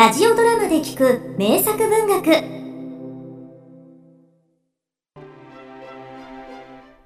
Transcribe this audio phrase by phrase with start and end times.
[0.00, 2.30] ラジオドラマで聞く名作文学。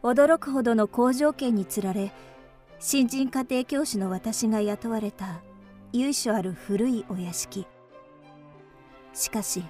[0.05, 2.13] 驚くほどの好条件につられ
[2.79, 5.43] 新人家庭教師の私が雇われた
[5.93, 7.67] 由緒ある古いお屋敷。
[9.13, 9.65] しかし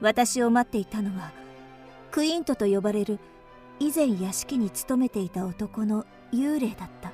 [0.00, 1.32] 私を待っていたのは
[2.10, 3.18] クイントと呼ばれる
[3.78, 7.12] 以前屋敷に勤めていた男の幽霊だった。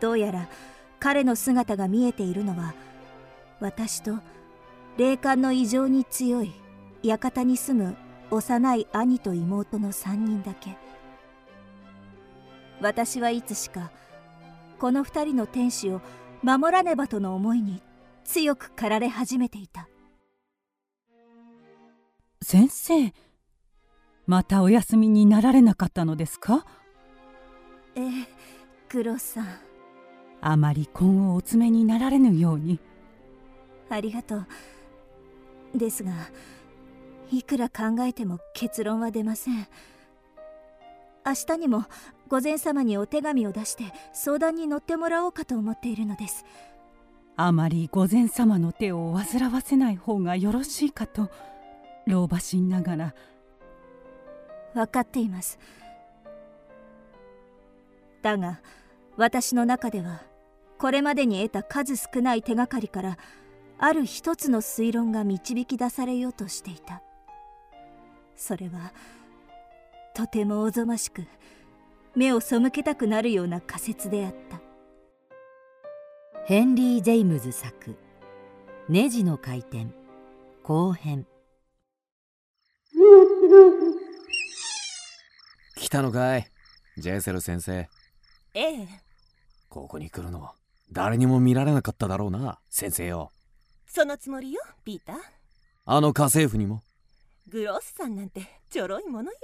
[0.00, 0.48] どうやら
[1.00, 2.72] 彼の姿が見えているのは
[3.64, 4.18] 私と
[4.98, 6.52] 霊感の異常に強い
[7.02, 7.96] 館に住む
[8.30, 10.76] 幼い兄と妹の3人だけ。
[12.82, 13.90] 私はいつしか
[14.78, 16.02] この2人の天使を
[16.42, 17.80] 守らねばとの思いに
[18.24, 19.88] 強く駆られ始めていた。
[22.42, 23.14] 先生
[24.26, 26.66] またお休みになられなかったのですか？
[27.96, 28.10] ええ
[28.90, 29.46] クロさん。
[30.42, 32.78] あまり今後お詰めになられぬように
[33.94, 34.46] ありがとう。
[35.74, 36.12] ですが
[37.32, 39.66] いくら考えても結論は出ません。
[41.26, 41.86] 明日にも
[42.28, 46.44] 御前様にお手紙を出して相談に乗ってもらおうかと思っているのです。
[47.36, 51.30] あまり御前様の手を煩わせない方がよろしいかと
[52.06, 53.14] 老婆心ながら。
[54.74, 55.58] 分かっています。
[58.22, 58.60] だが
[59.16, 60.22] 私の中では
[60.78, 63.18] これまでに得た数少ない手がかりから
[63.78, 67.02] ある一つの推論が導き出されようとしていた。
[68.36, 68.92] それは
[70.14, 71.26] とてもおぞましく
[72.14, 74.60] 目を背けたくなるような仮説であった。
[76.46, 77.96] ヘンリー・ジェイムズ作
[78.88, 79.86] 「ネジの回転」
[80.62, 81.26] 後編。
[85.76, 86.46] 来たのかい
[86.96, 87.88] ジェイセル先生。
[88.54, 88.88] ええ。
[89.68, 90.50] ここに来るの
[90.92, 93.32] 誰にも見られなかっただろうな先生よ
[93.94, 95.16] そのつもりよピーター。
[95.86, 96.82] あの家政婦にも。
[97.46, 99.38] グロスさんなんてちょろいものよ。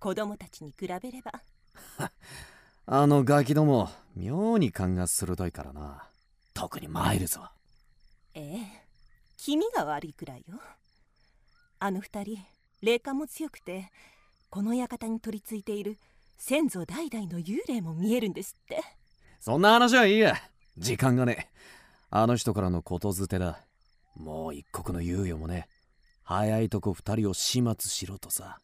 [0.00, 1.40] 子供たちに比べれば。
[2.86, 6.08] あのガキども妙に勘が鋭いからな。
[6.54, 7.52] 特にマイルズは。
[8.34, 8.84] ええ。
[9.36, 10.58] 君が悪いくらいよ。
[11.78, 12.44] あの二人
[12.82, 13.92] 霊感も強くて
[14.50, 15.98] この館に取り付いている
[16.36, 18.82] 先祖代々の幽霊も見えるんですって。
[19.38, 20.34] そんな話はいいや。
[20.76, 21.48] 時間がね
[22.10, 23.60] あの人からのことづてだ
[24.18, 25.68] もう一刻の猶予もね。
[26.24, 28.58] 早いとこ二人を始末しろとさ。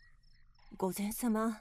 [0.77, 1.59] 御前様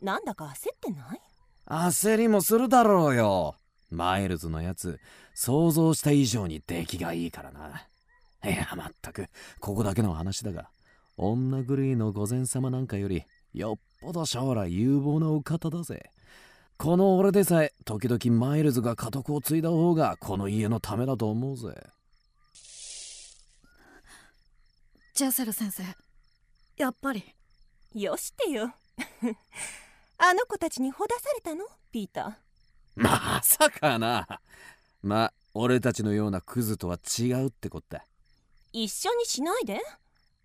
[0.00, 1.20] なんだか焦ってない？
[1.66, 3.54] 焦りもするだろうよ。
[3.90, 5.00] マイルズのやつ
[5.34, 7.86] 想像した以上に出来がいいからな。
[8.44, 9.26] いやまったく
[9.58, 10.70] ここだけの話だが
[11.16, 16.10] 女狂いの御前様なんかよりよっぽど将来有望なお方だぜ。
[16.78, 21.74] この俺でさえ時々マイルズが家督を継いだ方がこの家のためだと思うぜ
[25.20, 25.82] ジャセル先生。
[26.78, 27.22] やっぱり。
[27.94, 28.72] よしてよ。
[30.16, 31.66] あの子たちにほだされたの？
[31.92, 33.02] ピーター。
[33.02, 34.40] まさかな。
[35.02, 38.06] ま俺たちのようなクズとは違うってこった。
[38.72, 39.82] 一緒にしないで。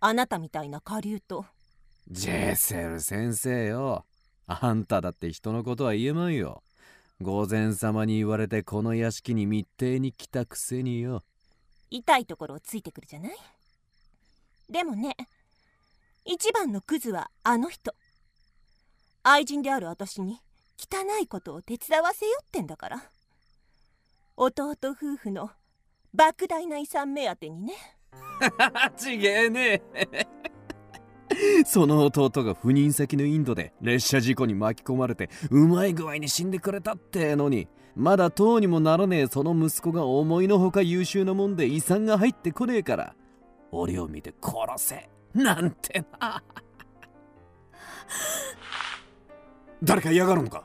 [0.01, 1.45] あなたみたいな下流と。
[2.09, 4.03] ジェセル先生よ。
[4.45, 6.63] あんただって人のことは言えまんよ。
[7.21, 11.23] 御前様に言われてこの屋敷に密偵に来たくせによ。
[11.91, 13.37] 痛いところをついてくるじゃない？
[14.69, 15.15] でもね
[16.25, 17.93] 一番のクズはあの人。
[19.23, 20.39] 愛人である私に
[20.77, 23.03] 汚いことを手伝わせよってんだから。
[24.35, 25.51] 弟夫婦の
[26.15, 27.73] 莫大な遺産目当てにね。
[28.97, 29.81] ちげえね。
[31.65, 43.15] その弟が赴任先のインドで列車事故に巻き込まれてうまい具合に死んでくれたってのにまだとうにもならねえその息子が思いのほか優秀なもんで遺産が入ってこねえから。
[43.71, 45.09] 俺を見て殺せ。
[45.33, 46.41] なんてな。
[49.83, 50.63] 誰か嫌がるのか？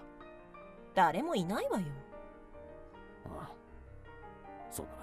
[0.95, 1.87] 誰もいないわよ。
[3.27, 3.51] ああ
[4.71, 4.99] そうだな。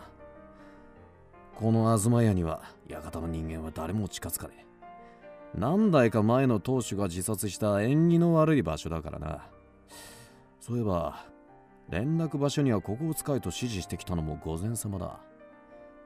[1.55, 4.65] この東屋には館の人間は誰も近づかねえ。
[5.55, 9.47] 何代か前の当主が自殺した縁起の悪い場所だからな。
[10.59, 11.25] そういえば
[11.89, 15.19] 連絡場所にはここを使えと指示してきたのも御前様だ。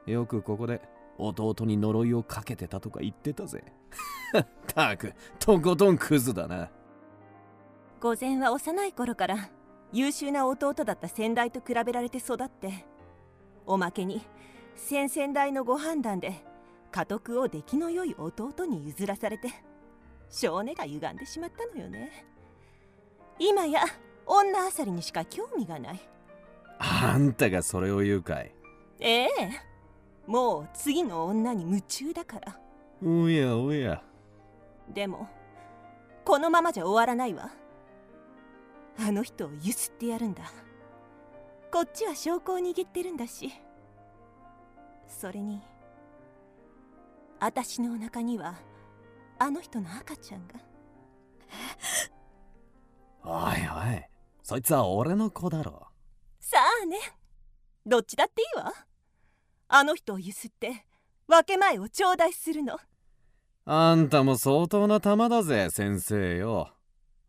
[0.06, 0.80] よくここで
[1.26, 3.64] 弟に呪いをかけてたとか言ってたぜ。
[4.66, 6.70] たくとことんクズだな。
[8.00, 9.50] 御前は幼い頃から
[9.92, 12.86] 優秀な弟だった先代と比べられて育って
[13.66, 14.22] おまけに
[14.74, 16.44] 先々代のご判断で
[16.90, 19.48] 家督を出来の良い弟に譲らされて
[20.28, 22.26] 性根が歪んでしまったのよね。
[23.38, 23.82] 今や
[24.26, 26.00] 女あさりにしか興味がない。
[26.78, 28.52] あんたがそれを言うかい。
[29.00, 29.28] ええ
[30.26, 32.58] もう次の女に夢中だから。
[33.04, 34.02] おやおや。
[34.88, 35.28] でも
[36.24, 37.50] このままじゃ終わらないわ。
[38.98, 40.44] あの人をゆすってやるんだ。
[41.72, 43.52] こっちは証拠を握ってるんだし。
[45.08, 45.60] それに
[47.40, 48.54] 私のお腹には
[49.38, 50.54] あの人の赤ちゃんが。
[53.24, 54.02] おいおい
[54.42, 55.88] そいつは俺の子だろ。
[56.40, 56.98] さあね。
[57.84, 58.72] どっちだっていいわ
[59.74, 60.84] あの人をゆすって
[61.26, 62.78] 分け前を頂戴するの。
[63.64, 66.68] あんたも相当な玉だぜ先生よ。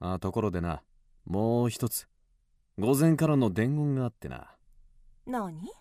[0.01, 0.84] あところでな
[1.25, 2.06] もう一つ。
[2.78, 4.51] 午前からの伝言があってな。
[5.25, 5.72] 何？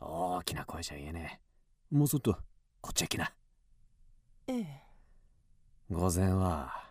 [0.00, 1.40] 大きな声じゃ言えね
[1.92, 1.96] え。
[1.96, 2.36] もうちょっと
[2.80, 3.32] こっちへ来な。
[4.48, 4.82] ええ。
[5.88, 6.84] 午前は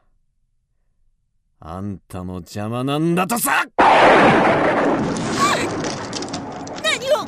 [1.60, 3.66] あんたの邪魔なんだとさ
[6.82, 7.28] 何を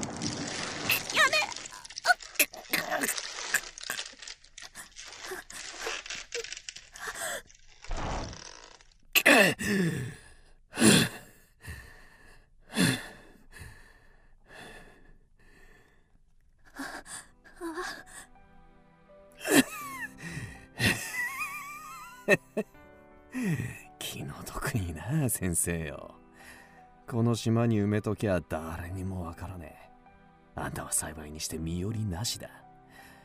[23.98, 26.16] 気の毒にな先生よ。
[27.07, 29.90] この島に埋めときゃ誰にもわからねえ。
[30.56, 32.50] あんたは幸いにして身寄りなしだ。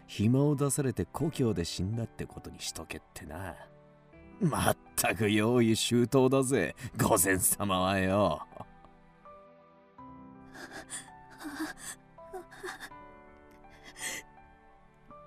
[0.07, 3.55] 暇を出されて故郷で死んだってことにしとけってな。
[4.41, 6.75] まったく用意周到だぜ。
[6.99, 8.41] 御前様はよ。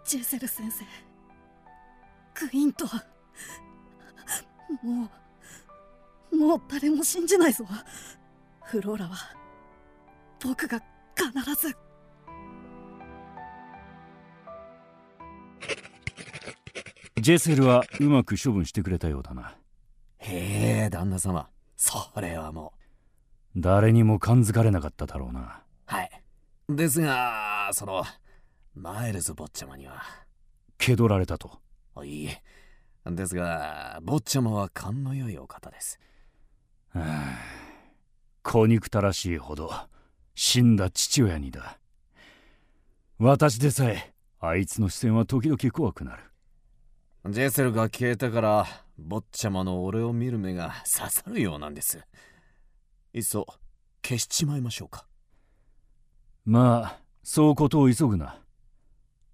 [0.03, 0.83] ジェセル先生
[2.33, 2.85] クイント
[4.81, 5.09] も
[6.31, 7.63] うもう誰も信じないぞ。
[8.63, 9.15] フローラは
[10.43, 10.81] 僕が
[11.15, 11.77] 必ず。
[17.19, 19.55] ジェセルはうまく処分してくれたようだな
[20.29, 21.47] へえ旦那様。
[21.77, 22.73] それはも
[23.55, 25.39] 誰にも感づかれなかっただろうな。
[25.39, 25.43] う
[25.85, 26.21] はい。
[26.69, 28.03] ですがその
[28.75, 30.03] マイルズ坊ちゃまには。
[30.77, 31.59] 気取られたと。
[31.95, 32.23] あい。
[32.23, 32.41] いえ
[33.05, 35.99] ですが坊ちゃまは勘の良いお方です。
[36.93, 37.37] はあ。
[38.43, 39.71] 小憎たらしいほど
[40.35, 41.79] 死んだ父親にだ。
[43.17, 46.23] 私でさえあいつの視線は時々怖くなる。
[47.29, 51.99] ジェセルが消えてから坊ちゃまの俺を見る目が刺さるようなんです。
[53.13, 53.45] いっそ
[54.03, 55.05] 消しちまいましょうか。
[56.45, 58.41] まあそうことを急ぐな。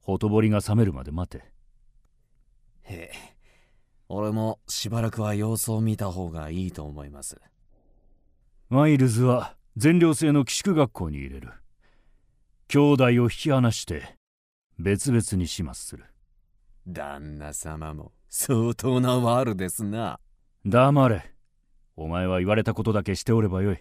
[0.01, 1.45] ほとぼりが冷めるまで待て。
[2.83, 3.33] へえ。
[4.10, 7.39] 俺もしばらくは様子を見た方がいいと思います。
[8.69, 11.51] マイルズは全寮制の寄宿学校に入れる。
[12.68, 14.18] 兄弟を引き離して
[14.80, 16.06] 別々に始末する
[16.88, 20.19] 旦那様も相当なワールですな。
[20.65, 21.33] 黙れ。
[21.95, 23.77] お前は言われたことだけしておればよい。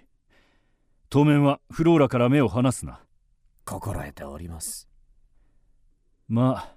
[1.09, 3.01] 当面はフローラから目を離すな。
[3.65, 4.89] 心得ております。
[6.29, 6.75] ま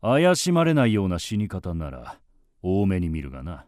[0.00, 2.18] あ怪しまれないような死に方なら
[2.62, 3.66] 多めに見るがな。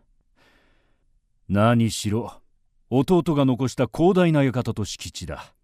[1.48, 2.40] 何しろ
[2.90, 5.55] 弟が残した広大な館と敷地だ。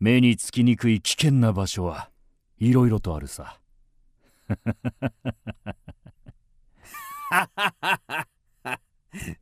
[0.00, 2.10] 目につきにくい危険な場所は
[2.58, 3.58] いろいろとあるさ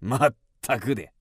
[0.00, 1.12] まったくで。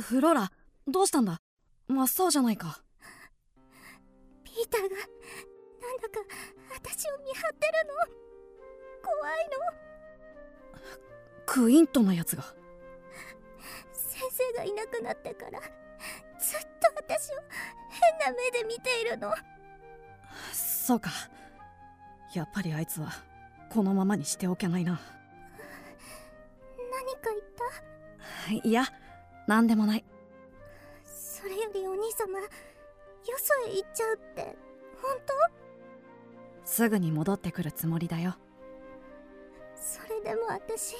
[0.00, 0.50] フローラ
[0.86, 1.40] どうしたんだ？
[1.86, 2.80] 真っ青じゃないか。
[4.42, 4.98] ピーターがなん
[5.98, 6.20] だか
[6.74, 7.94] 私を見張ってるの？
[9.02, 10.80] 怖いの？
[11.44, 12.44] クイントのやつが。
[13.92, 15.60] 先生がいなくなってから
[16.40, 17.34] ずっと私を
[18.22, 19.32] 変な目で見ているの。
[20.52, 21.10] そうか。
[22.34, 23.12] やっぱりあいつは
[23.70, 25.00] このままにしておけないな。
[26.78, 28.68] 何か言った？
[28.68, 28.84] いや
[29.46, 30.04] 何でもない。
[31.04, 32.46] それよりお兄様よ
[33.36, 34.56] そへ行っちゃうって
[35.02, 35.34] 本当？
[36.64, 38.36] すぐに戻ってくるつもりだよ。
[39.76, 40.96] それでも私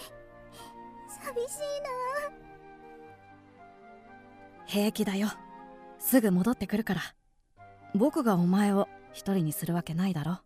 [1.24, 2.47] 寂しいな
[4.68, 5.28] 平気だよ。
[5.98, 7.00] すぐ戻ってくるから。
[7.94, 10.40] 僕がお前を一人にするわけないだろ。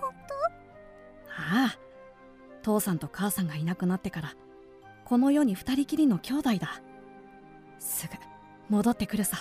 [0.00, 0.10] 本
[1.28, 1.78] ああ。
[2.62, 4.34] 父さんと母さんがいなくなってから
[5.04, 6.82] この世に二人きりの兄弟だ。
[7.78, 8.14] すぐ
[8.68, 9.36] 戻ってくるさ。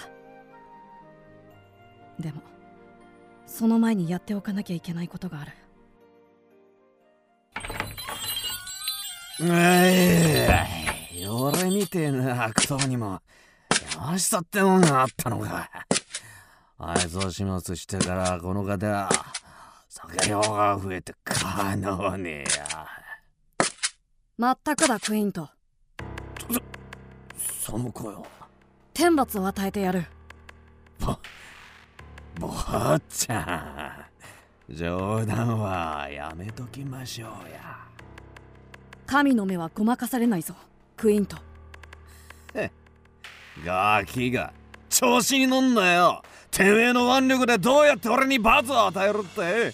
[2.19, 2.41] でも
[3.48, 5.51] その前にやっておかなきゃいけないことがある。
[9.43, 10.80] ええ
[11.33, 13.21] 俺みてえな悪党にも。
[13.95, 15.69] やましさってもんがあったのか。
[16.77, 19.09] あいつを始末してからこの方は
[19.88, 22.88] 酒量が増えてかなわねえや。
[24.38, 25.47] まったくだクイーンと。
[27.38, 28.23] その声は
[28.93, 30.05] 天罰を与えてやる。
[31.00, 31.15] ぼ
[32.39, 34.07] 坊ちゃ
[34.69, 34.73] ん。
[34.73, 37.77] 冗談はやめときましょうや。
[39.05, 40.55] 神の目はごまかされないぞ
[41.01, 41.36] クイーンと
[43.65, 44.53] ガキが
[44.88, 46.22] 調子に乗んなよ。
[46.51, 49.74] てめえの腕力でどうやって俺に罰を与えるって。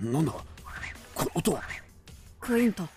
[0.00, 0.32] ななんだ？
[1.14, 1.62] この音は？
[2.40, 2.88] クイーンと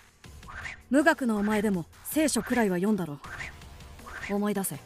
[0.90, 3.18] 無学のお前でも聖書くらいは読んだろ。
[4.30, 4.76] う思い出せ。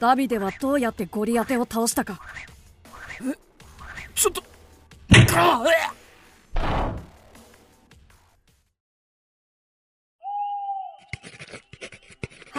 [0.00, 2.20] ダビデはどうやってゴリアテを倒したか。
[4.16, 4.42] ちょっと。
[5.36, 5.91] あえ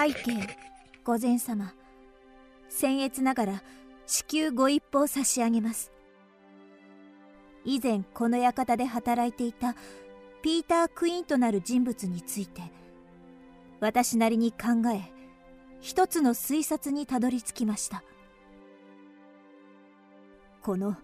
[0.03, 0.47] 背景
[1.05, 1.73] 御前様。
[2.69, 3.63] 僭越ながら
[4.05, 5.93] 至急ご一報差し上げます。
[7.63, 9.75] 以前この館で働いていた
[10.41, 12.61] ピーター・クイーンとなる人物について
[13.79, 15.09] 私なりに考え
[15.79, 18.03] 一つの推察にたどり着きました。
[20.61, 20.97] この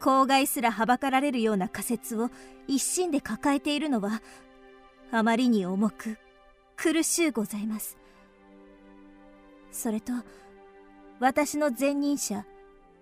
[0.00, 2.30] 口外すらはばかられるような仮説を
[2.66, 4.22] 一心で抱えているのは
[5.12, 6.18] あまりに重く
[6.76, 7.96] 苦しゅうございます。
[9.70, 10.12] それと
[11.20, 12.44] 私の前任者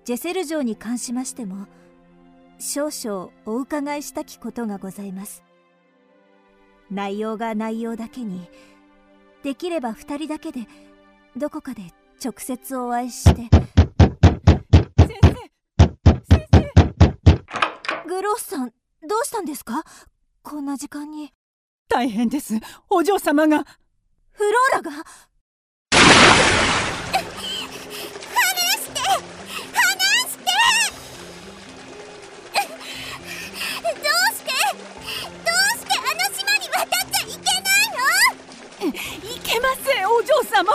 [0.05, 1.67] ジェセル城に関しましても
[2.59, 5.43] 少々お伺いしたきことがございます。
[6.91, 8.51] 内容が内容だけに
[9.43, 10.67] できれば二人だけで
[11.37, 11.83] どこかで
[12.23, 13.51] 直接お会いして先
[15.07, 15.31] 生
[16.29, 18.09] 先生。
[18.09, 18.75] グロースさんど
[19.23, 19.83] うしたんですか？
[20.43, 21.33] こんな時間に
[21.91, 22.55] 大変です。
[22.89, 23.67] お嬢様が。
[24.31, 24.93] フローラが。
[24.93, 25.03] どう
[28.73, 29.01] して
[35.35, 37.91] どうしてあの島に渡っちゃいけない
[38.81, 38.95] の？
[39.29, 40.73] いけませんお嬢様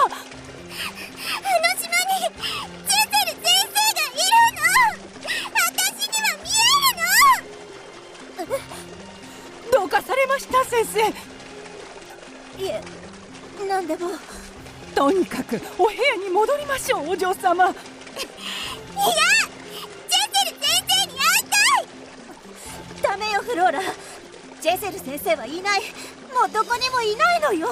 [10.84, 11.14] 先
[12.58, 12.64] 生。
[12.64, 12.82] いえ
[13.70, 14.10] 何でも。
[14.94, 17.66] とにかくお部屋に戻りましょうお嬢様。
[17.66, 17.74] いや
[18.16, 18.28] ジェ
[20.32, 21.56] ゼル先生に会いた
[23.00, 23.02] い。
[23.02, 23.82] ダメよフローラ。
[24.62, 25.82] ジェゼル先生はいない。
[26.34, 27.70] もうどこにもいないのよ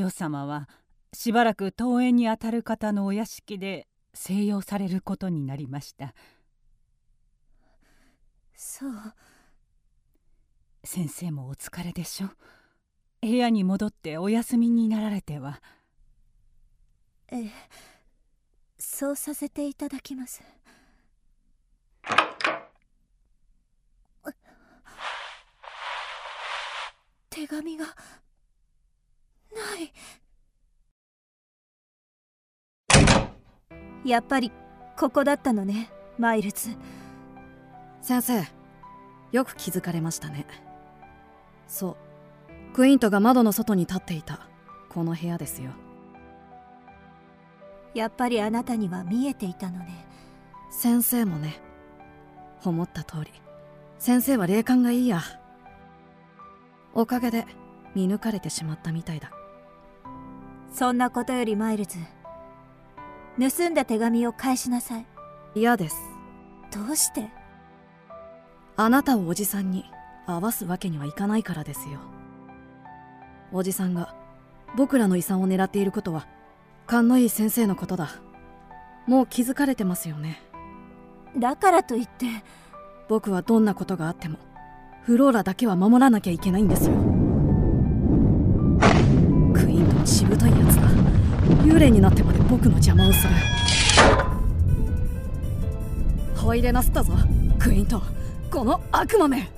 [0.00, 0.66] お嬢様は
[1.12, 6.14] しばらく登園にあたる方のお屋敷で静養されることになりました。
[8.54, 8.92] そう。
[10.84, 12.28] 先生もお疲れでしょ
[13.20, 15.60] 部屋に戻ってお休みになられては。
[17.28, 17.50] ええ
[18.78, 20.42] そうさせていただきます。
[27.28, 27.84] 手紙が
[29.60, 29.92] ない。
[34.04, 34.50] やっぱり
[34.98, 36.70] ここだったのねマイルズ。
[38.00, 38.44] 先生
[39.32, 40.46] よく気づかれましたね。
[41.66, 41.96] そう。
[42.74, 44.46] クイーントが窓の外に立っていた。
[44.88, 45.70] この部屋ですよ。
[47.94, 50.06] やっぱりあなたには見えていたのね。
[50.70, 51.60] 先生もね。
[52.64, 53.32] 思った通り。
[53.98, 55.20] 先生は霊感がいいや。
[56.94, 57.46] おかげで
[57.94, 59.30] 見抜かれてしまったみたいだ
[60.72, 61.98] そんなことよりマイルズ
[63.38, 65.06] 盗んだ手紙を返しなさい。
[65.54, 65.96] 嫌です。
[66.72, 67.28] どうして？
[68.76, 69.84] あなたをおじさんに
[70.26, 71.98] 会わすわけにはいかないからですよ。
[73.52, 74.14] おじさんが
[74.76, 76.26] 僕らの遺産を狙っていることは
[76.86, 78.08] 勘のいい先生のことだ。
[79.06, 80.40] もう気づかれてますよね。
[81.36, 82.26] だからといって。
[83.08, 84.38] 僕はどんなことがあっても
[85.02, 86.94] フローラだけは守らなきゃいけないんですよ
[90.10, 90.82] しぶといやつだ
[91.62, 93.30] 幽霊になってまで僕の邪魔をする。
[96.36, 97.12] 入れなすったぞ
[97.60, 98.02] クイーンと
[98.50, 99.48] この悪魔め。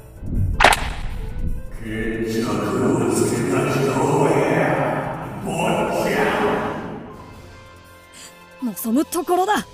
[8.62, 9.66] 望むところだ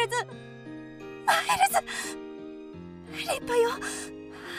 [0.00, 1.84] マイルズ
[3.18, 3.74] 立派よあ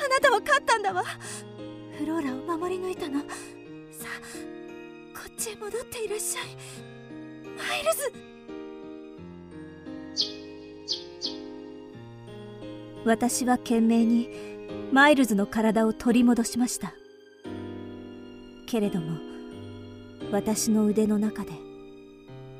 [0.08, 1.04] なたは勝ったんだわ。
[1.98, 3.20] フローラを守り抜いたの。
[3.22, 3.28] さ
[4.08, 4.22] あ
[5.18, 6.46] こっちへ戻っていらっしゃい。
[7.58, 8.14] マイルズ。
[13.06, 14.30] 私は懸命に
[14.92, 16.94] マイルズの体を取り戻しました。
[18.68, 19.18] けれども
[20.32, 21.52] 私の腕の中で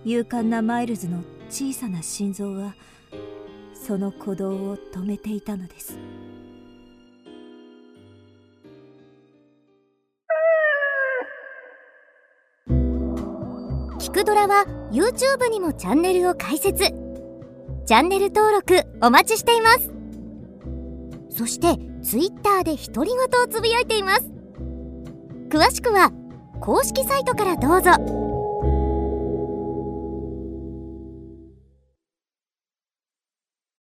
[0.04, 2.76] 勇敢なマイルズの小さな心臓は
[3.74, 6.00] その鼓動を止めていたのです。
[14.00, 16.86] キクドラは YouTube にもチャンネルを開設。
[17.86, 19.92] チャンネル登録お待ちしています。
[21.30, 24.32] そして Twitter で独り言をつぶやいています。
[25.50, 26.14] 詳しくは
[26.62, 28.31] 公式サイトからどうぞ。